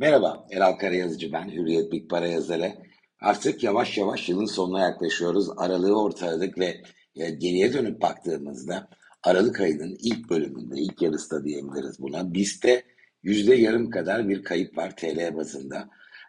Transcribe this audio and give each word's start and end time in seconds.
Merhaba, 0.00 0.46
Eral 0.50 0.72
Karayazıcı 0.72 1.32
ben, 1.32 1.50
Hürriyet 1.50 1.92
Big 1.92 2.10
Para 2.10 2.26
yazarı. 2.26 2.72
Artık 3.20 3.64
yavaş 3.64 3.98
yavaş 3.98 4.28
yılın 4.28 4.44
sonuna 4.44 4.80
yaklaşıyoruz. 4.80 5.48
Aralığı 5.56 6.02
ortaladık 6.02 6.58
ve 6.58 6.82
e, 7.16 7.30
geriye 7.30 7.72
dönüp 7.72 8.02
baktığımızda 8.02 8.88
Aralık 9.22 9.60
ayının 9.60 9.96
ilk 10.02 10.30
bölümünde, 10.30 10.80
ilk 10.80 11.02
yarısı 11.02 11.30
da 11.30 11.44
diyebiliriz 11.44 12.00
buna. 12.00 12.34
BIST'te 12.34 12.82
yüzde 13.22 13.54
yarım 13.54 13.90
kadar 13.90 14.28
bir 14.28 14.44
kayıp 14.44 14.76
var 14.76 14.96
TL 14.96 15.36
bazında. 15.36 15.88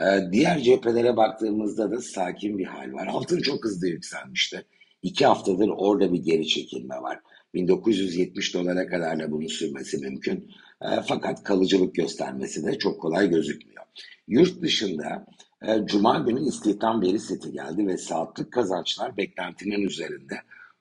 E, 0.00 0.32
diğer 0.32 0.58
cephelere 0.58 1.16
baktığımızda 1.16 1.90
da 1.90 2.00
sakin 2.00 2.58
bir 2.58 2.66
hal 2.66 2.92
var. 2.92 3.06
Altın 3.06 3.40
çok 3.40 3.64
hızlı 3.64 3.88
yükselmişti. 3.88 4.66
İki 5.02 5.26
haftadır 5.26 5.68
orada 5.68 6.12
bir 6.12 6.22
geri 6.22 6.46
çekilme 6.46 6.96
var. 6.96 7.20
1970 7.54 8.54
dolara 8.54 8.86
kadar 8.86 9.18
da 9.18 9.30
bunun 9.30 9.46
sürmesi 9.46 9.98
mümkün. 9.98 10.50
E, 10.82 10.88
fakat 11.08 11.42
kalıcılık 11.42 11.94
göstermesi 11.94 12.66
de 12.66 12.78
çok 12.78 13.00
kolay 13.00 13.30
gözükmüyor. 13.30 13.84
Yurt 14.28 14.62
dışında 14.62 15.26
e, 15.62 15.86
Cuma 15.86 16.18
günü 16.18 16.48
istihdam 16.48 17.02
veri 17.02 17.18
seti 17.18 17.52
geldi 17.52 17.86
ve 17.86 17.96
saatlik 17.96 18.52
kazançlar 18.52 19.16
beklentinin 19.16 19.82
üzerinde. 19.82 20.34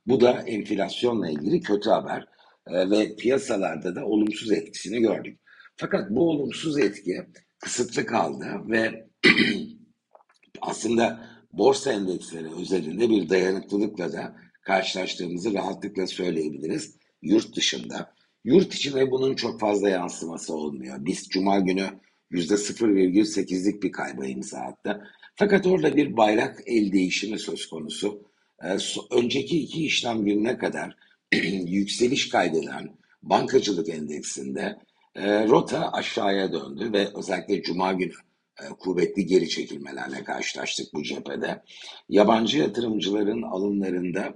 Bu 0.08 0.22
da 0.22 0.32
enflasyonla 0.32 1.30
ilgili 1.30 1.62
kötü 1.62 1.90
haber 1.90 2.28
e, 2.68 2.90
ve 2.90 3.16
piyasalarda 3.16 3.96
da 3.96 4.06
olumsuz 4.06 4.52
etkisini 4.52 5.00
gördük. 5.00 5.40
Fakat 5.76 6.10
bu 6.10 6.30
olumsuz 6.30 6.80
etki 6.80 7.26
kısıtlı 7.60 8.06
kaldı 8.06 8.46
ve 8.68 9.08
aslında 10.62 11.26
borsa 11.54 11.92
endeksleri 11.92 12.48
özelinde 12.62 13.10
bir 13.10 13.30
dayanıklılıkla 13.30 14.14
da 14.14 14.36
karşılaştığımızı 14.62 15.54
rahatlıkla 15.54 16.08
söyleyebiliriz 16.08 16.96
yurt 17.22 17.56
dışında. 17.56 18.14
Yurt 18.44 18.74
içinde 18.74 19.12
bunun 19.12 19.36
çok 19.36 19.60
fazla 19.60 19.90
yansıması 19.90 20.54
olmuyor. 20.54 20.98
Biz 21.00 21.28
Cuma 21.30 21.60
günü 21.60 21.90
%0,8'lik 22.32 23.84
bir 23.84 23.92
kayba 23.92 24.26
imza 24.26 24.58
attı. 24.58 25.04
Fakat 25.36 25.68
orada 25.68 25.96
bir 25.96 26.18
bayrak 26.18 26.64
el 26.66 26.92
değişimi 26.92 27.40
söz 27.40 27.70
konusu. 27.70 28.30
Ee, 28.64 28.78
önceki 29.12 29.60
iki 29.60 29.86
işlem 29.86 30.26
gününe 30.26 30.58
kadar 30.58 30.98
yükseliş 31.66 32.30
kaydeden 32.30 32.98
bankacılık 33.24 33.90
endeksinde 33.90 34.78
e, 35.16 35.48
rota 35.48 35.92
aşağıya 35.92 36.54
döndü 36.54 36.94
ve 36.94 37.08
özellikle 37.16 37.62
Cuma 37.62 37.94
günü 37.94 38.14
e, 38.62 38.70
kuvvetli 38.70 39.26
geri 39.26 39.50
çekilmelerle 39.50 40.24
karşılaştık 40.24 40.94
bu 40.94 41.04
cephede. 41.04 41.64
Yabancı 42.10 42.58
yatırımcıların 42.58 43.42
alımlarında 43.42 44.34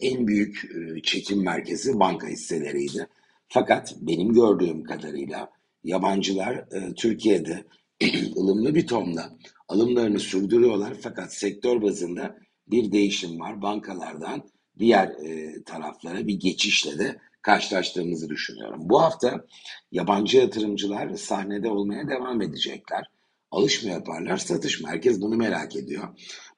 en 0.00 0.26
büyük 0.26 0.70
çekim 1.04 1.44
merkezi 1.44 2.00
banka 2.00 2.26
hisseleriydi. 2.26 3.06
Fakat 3.48 3.94
benim 4.00 4.32
gördüğüm 4.32 4.84
kadarıyla 4.84 5.50
yabancılar 5.84 6.54
e, 6.54 6.94
Türkiye'de 6.94 7.64
ılımlı 8.36 8.74
bir 8.74 8.86
tonla 8.86 9.38
alımlarını 9.68 10.18
sürdürüyorlar 10.18 10.94
fakat 11.02 11.34
sektör 11.34 11.82
bazında 11.82 12.36
bir 12.66 12.92
değişim 12.92 13.40
var. 13.40 13.62
Bankalardan 13.62 14.42
diğer 14.78 15.08
e, 15.08 15.62
taraflara 15.62 16.26
bir 16.26 16.34
geçişle 16.34 16.98
de 16.98 17.18
karşılaştığımızı 17.42 18.28
düşünüyorum. 18.28 18.80
Bu 18.82 19.02
hafta 19.02 19.44
yabancı 19.92 20.38
yatırımcılar 20.38 21.14
sahnede 21.14 21.68
olmaya 21.68 22.08
devam 22.08 22.42
edecekler. 22.42 23.10
Alış 23.50 23.84
yaparlar, 23.84 24.36
satış 24.36 24.80
mı? 24.80 24.88
Herkes 24.88 25.20
bunu 25.20 25.36
merak 25.36 25.76
ediyor. 25.76 26.08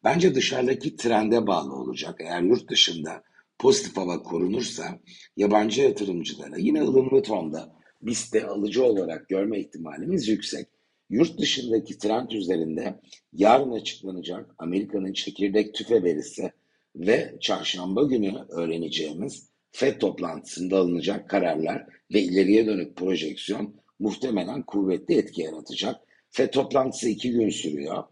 Bence 0.04 0.34
dışarıdaki 0.34 0.96
trende 0.96 1.46
bağlı 1.46 1.74
olacak. 1.74 2.20
Eğer 2.20 2.42
yurt 2.42 2.70
dışında 2.70 3.22
pozitif 3.58 3.96
hava 3.96 4.22
korunursa 4.22 5.00
yabancı 5.36 5.82
yatırımcılara 5.82 6.56
yine 6.56 6.82
ılımlı 6.82 7.22
tonda 7.22 7.72
BIST'te 8.02 8.46
alıcı 8.46 8.84
olarak 8.84 9.28
görme 9.28 9.60
ihtimalimiz 9.60 10.28
yüksek. 10.28 10.68
Yurt 11.10 11.38
dışındaki 11.38 11.98
trend 11.98 12.30
üzerinde 12.30 13.00
yarın 13.32 13.72
açıklanacak 13.72 14.54
Amerika'nın 14.58 15.12
çekirdek 15.12 15.74
tüfe 15.74 16.02
verisi 16.02 16.52
ve 16.96 17.36
çarşamba 17.40 18.02
günü 18.02 18.34
öğreneceğimiz 18.48 19.48
FED 19.70 20.00
toplantısında 20.00 20.78
alınacak 20.78 21.30
kararlar 21.30 21.86
ve 22.14 22.20
ileriye 22.22 22.66
dönük 22.66 22.96
projeksiyon 22.96 23.74
muhtemelen 23.98 24.62
kuvvetli 24.62 25.14
etki 25.14 25.42
yaratacak. 25.42 25.96
FED 26.32 26.50
toplantısı 26.50 27.08
iki 27.08 27.32
gün 27.32 27.48
sürüyor 27.48 28.04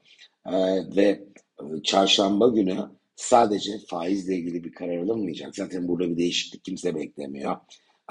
ee, 0.47 0.53
ve 0.97 1.25
e, 1.61 1.83
çarşamba 1.85 2.49
günü 2.49 2.79
sadece 3.17 3.73
faizle 3.89 4.37
ilgili 4.37 4.65
bir 4.65 4.73
karar 4.73 4.97
alınmayacak. 4.97 5.57
Zaten 5.57 5.89
burada 5.89 6.11
bir 6.11 6.17
değişiklik 6.17 6.65
kimse 6.65 6.95
beklemiyor. 6.95 7.57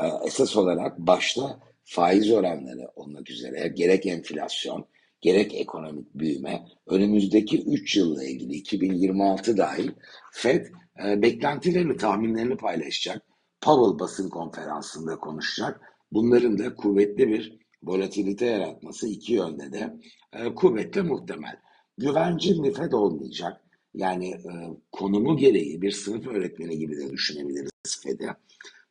Ee, 0.02 0.06
esas 0.25 0.56
olarak 0.56 1.00
başta 1.00 1.59
faiz 1.84 2.31
oranları 2.31 2.88
olmak 2.96 3.30
üzere 3.30 3.68
gerek 3.68 4.06
enflasyon, 4.06 4.86
gerek 5.22 5.53
ekonomik 5.53 6.14
büyüme 6.16 6.66
önümüzdeki 6.88 7.64
3 7.64 7.96
yılla 7.96 8.24
ilgili 8.24 8.53
2026 8.53 9.58
dahil 9.58 9.92
Fed 10.31 10.66
e, 11.06 11.22
beklentilerini, 11.22 11.98
tahminlerini 11.98 12.58
paylaşacak. 12.58 13.22
Powell 13.62 14.00
basın 14.00 14.30
konferansında 14.30 15.18
konuşacak. 15.18 15.81
Bunların 16.12 16.59
da 16.59 16.75
kuvvetli 16.75 17.28
bir 17.28 17.59
volatilite 17.84 18.45
yaratması 18.45 19.07
iki 19.07 19.34
yönde 19.34 19.72
de 19.73 20.00
e, 20.34 20.56
kuvvetli 20.56 21.01
muhtemel. 21.01 21.59
Güvencin 21.97 22.63
bir 22.63 22.73
Fed 22.73 22.91
olmayacak. 22.91 23.62
Yani 23.94 24.29
e, 24.29 24.51
konumu 24.91 25.38
gereği 25.38 25.81
bir 25.81 25.91
sınıf 25.91 26.28
öğretmeni 26.28 26.78
gibi 26.78 26.97
de 26.97 27.12
düşünebiliriz 27.12 28.01
Fed'e. 28.03 28.35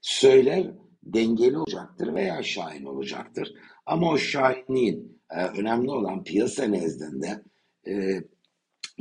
Söyler 0.00 0.70
dengeli 1.02 1.58
olacaktır 1.58 2.14
veya 2.14 2.42
şahin 2.42 2.84
olacaktır. 2.84 3.54
Ama 3.86 4.10
o 4.10 4.18
şahinliğin 4.18 5.20
e, 5.30 5.44
önemli 5.44 5.90
olan 5.90 6.24
piyasa 6.24 6.64
nezdinde 6.64 7.42
e, 7.86 8.22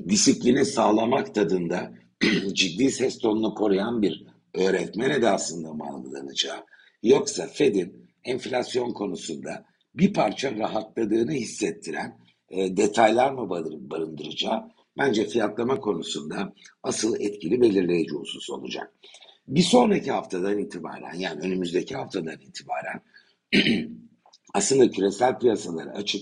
disiplini 0.09 0.65
sağlamak 0.65 1.35
tadında 1.35 1.93
ciddi 2.53 2.91
ses 2.91 3.17
tonunu 3.19 3.55
koruyan 3.55 4.01
bir 4.01 4.25
öğretmen 4.53 5.09
edasında 5.09 5.73
mı 5.73 5.83
algılanacağı 5.89 6.65
yoksa 7.03 7.47
Fed'in 7.47 8.07
enflasyon 8.23 8.93
konusunda 8.93 9.65
bir 9.97 10.13
parça 10.13 10.55
rahatladığını 10.57 11.31
hissettiren 11.31 12.19
e, 12.49 12.77
detaylar 12.77 13.31
mı 13.31 13.49
barındıracağı 13.89 14.63
bence 14.97 15.27
fiyatlama 15.27 15.79
konusunda 15.79 16.53
asıl 16.83 17.19
etkili 17.19 17.61
belirleyici 17.61 18.11
husus 18.11 18.49
olacak. 18.49 18.93
Bir 19.47 19.61
sonraki 19.61 20.11
haftadan 20.11 20.57
itibaren 20.57 21.13
yani 21.13 21.41
önümüzdeki 21.41 21.95
haftadan 21.95 22.39
itibaren 22.41 23.01
aslında 24.53 24.91
küresel 24.91 25.39
piyasaları 25.39 25.91
açık 25.91 26.21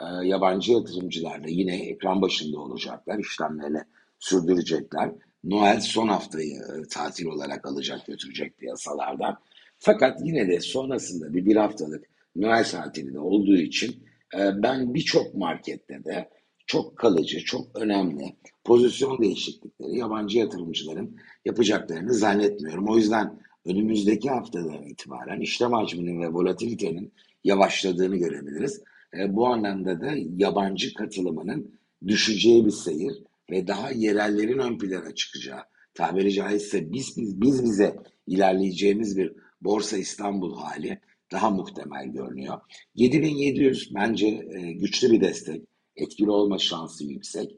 e, 0.00 0.26
yabancı 0.26 0.72
yatırımcılar 0.72 1.44
da 1.44 1.48
yine 1.48 1.86
ekran 1.86 2.22
başında 2.22 2.60
olacaklar, 2.60 3.18
işlemlerini 3.18 3.82
sürdürecekler. 4.18 5.12
Noel 5.44 5.80
son 5.80 6.08
haftayı 6.08 6.54
e, 6.54 6.88
tatil 6.90 7.26
olarak 7.26 7.66
alacak 7.66 8.06
götürecek 8.06 8.58
piyasalardan. 8.58 9.38
Fakat 9.78 10.20
yine 10.24 10.48
de 10.48 10.60
sonrasında 10.60 11.34
bir 11.34 11.46
bir 11.46 11.56
haftalık 11.56 12.15
Noel 12.36 12.64
tatili 12.64 13.14
de 13.14 13.18
olduğu 13.18 13.56
için 13.56 13.96
e, 14.38 14.62
ben 14.62 14.94
birçok 14.94 15.34
markette 15.34 16.04
de 16.04 16.28
çok 16.66 16.96
kalıcı, 16.96 17.44
çok 17.44 17.80
önemli 17.80 18.36
pozisyon 18.64 19.22
değişiklikleri 19.22 19.98
yabancı 19.98 20.38
yatırımcıların 20.38 21.16
yapacaklarını 21.44 22.14
zannetmiyorum. 22.14 22.88
O 22.88 22.96
yüzden 22.96 23.40
önümüzdeki 23.64 24.30
haftadan 24.30 24.82
itibaren 24.82 25.40
işlem 25.40 25.72
hacminin 25.72 26.20
ve 26.20 26.28
volatilitenin 26.28 27.12
yavaşladığını 27.44 28.16
görebiliriz. 28.16 28.82
E, 29.18 29.36
bu 29.36 29.46
anlamda 29.46 30.00
da 30.00 30.12
yabancı 30.36 30.94
katılımının 30.94 31.74
düşeceği 32.06 32.66
bir 32.66 32.70
seyir 32.70 33.22
ve 33.50 33.66
daha 33.66 33.90
yerellerin 33.90 34.58
ön 34.58 34.78
plana 34.78 35.14
çıkacağı, 35.14 35.60
tabiri 35.94 36.32
caizse 36.32 36.92
biz, 36.92 37.16
biz, 37.16 37.40
biz 37.40 37.64
bize 37.64 37.96
ilerleyeceğimiz 38.26 39.18
bir 39.18 39.32
Borsa 39.60 39.96
İstanbul 39.96 40.56
hali 40.56 41.00
daha 41.32 41.50
muhtemel 41.50 42.06
görünüyor. 42.06 42.60
7700 42.94 43.94
bence 43.94 44.26
e, 44.26 44.72
güçlü 44.72 45.12
bir 45.12 45.20
destek 45.20 45.62
etkili 45.96 46.30
olma 46.30 46.58
şansı 46.58 47.04
yüksek. 47.04 47.50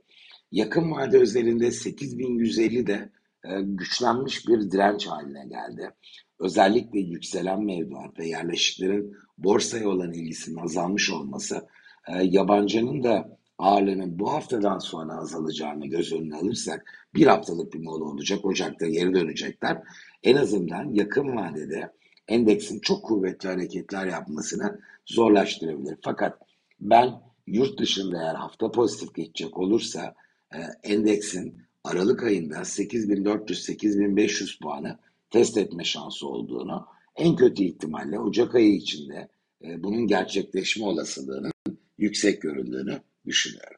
Yakın 0.53 0.91
vade 0.91 1.19
özelinde 1.19 1.71
8150 1.71 2.87
de 2.87 3.11
e, 3.45 3.61
güçlenmiş 3.61 4.49
bir 4.49 4.71
direnç 4.71 5.07
haline 5.07 5.47
geldi. 5.47 5.91
Özellikle 6.39 7.01
yükselen 7.01 7.65
mevduat 7.65 8.19
ve 8.19 8.27
yerleşiklerin 8.27 9.17
borsaya 9.39 9.89
olan 9.89 10.13
ilgisinin 10.13 10.57
azalmış 10.57 11.11
olması 11.11 11.67
e, 12.09 12.23
yabancının 12.23 13.03
da 13.03 13.39
ağırlığının 13.59 14.19
bu 14.19 14.33
haftadan 14.33 14.79
sonra 14.79 15.13
azalacağını 15.13 15.87
göz 15.87 16.13
önüne 16.13 16.37
alırsak 16.37 17.09
bir 17.15 17.27
haftalık 17.27 17.75
bir 17.75 17.79
mola 17.79 18.05
olacak. 18.05 18.45
Ocak'ta 18.45 18.87
geri 18.87 19.15
dönecekler. 19.15 19.83
En 20.23 20.37
azından 20.37 20.95
yakın 20.95 21.37
vadede 21.37 21.93
endeksin 22.29 22.81
çok 22.81 23.05
kuvvetli 23.05 23.49
hareketler 23.49 24.07
yapmasını 24.07 24.81
zorlaştırabilir. 25.07 25.97
Fakat 26.03 26.39
ben 26.81 27.15
yurt 27.47 27.79
dışında 27.79 28.23
eğer 28.23 28.35
hafta 28.35 28.71
pozitif 28.71 29.15
geçecek 29.15 29.59
olursa 29.59 30.15
e, 30.55 30.59
endeksin 30.83 31.63
Aralık 31.85 32.23
ayında 32.23 32.57
8400-8500 32.57 34.63
puanı 34.63 34.99
test 35.31 35.57
etme 35.57 35.85
şansı 35.85 36.29
olduğunu, 36.29 36.87
en 37.17 37.37
kötü 37.37 37.65
ihtimalle 37.65 38.19
Ocak 38.19 38.55
ayı 38.55 38.75
içinde 38.75 39.29
e, 39.65 39.83
bunun 39.83 40.07
gerçekleşme 40.07 40.87
olasılığının 40.87 41.53
yüksek 41.99 42.43
görüldüğünü 42.43 43.01
düşünüyorum. 43.27 43.78